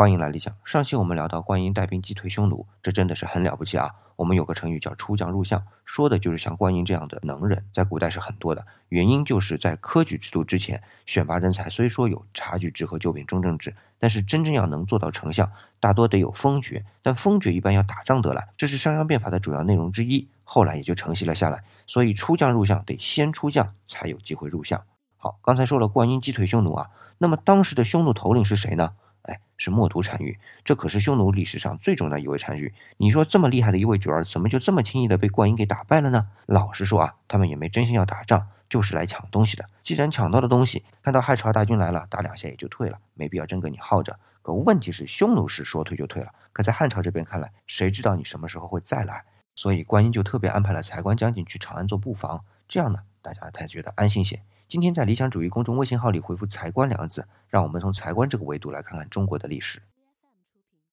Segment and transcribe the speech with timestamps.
[0.00, 0.56] 欢迎来理想。
[0.64, 3.96] 上期我们聊到观音带兵击退匈奴，这真的是很了不起啊！
[4.16, 8.66] 我们有个成语叫出将入相，说的就是像观音这样的能人，在古代是很多的。
[8.88, 16.82] 原因就是在科举制度之前，选拔人才虽说有察举制和九品中正制，但是真正要能做到丞相，大多得有封爵。
[17.02, 21.62] 但封爵一般要打仗得来，这是商鞅变法的主要内容之一，后来也就承袭了下来。
[21.86, 24.82] 所以出将入相得先出将，才有机会入相。
[25.18, 26.88] 好，刚才说了观音击退匈奴啊，
[27.18, 28.92] 那么当时的匈奴头领是谁呢？
[29.22, 32.72] 哎，是墨图单于，这可是匈奴历史上最重要的一位单于。
[32.96, 36.28] 你说这么厉害的一位角儿，怎么就这么轻易的被灌婴给打败了呢？
[36.46, 39.64] 老实说啊，他们也没真心要打仗，就是来抢东西的。
[39.82, 44.18] 既然抢到了东西，看到汉朝大军来了，打两下也就退了，没必要真跟你耗着。
[44.42, 49.22] 可问题是，匈奴是说退就退了，可在汉朝这边看来，谁知道你什么时候会再来？
[49.54, 54.40] 所以观音就特别安排了才官将军去长安做布防，这样呢，大家才觉得安心些。
[54.70, 59.82] 今天在理想主义公众微信号里回复“财官”两个字，让我们从财官这个维度来看看中国的历史。